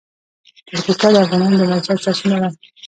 پکتیکا 0.69 1.07
د 1.13 1.15
افغانانو 1.23 1.59
د 1.59 1.63
معیشت 1.69 2.03
سرچینه 2.05 2.37
ده. 2.41 2.49